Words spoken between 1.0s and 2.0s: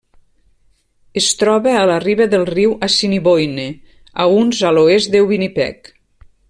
Es troba a la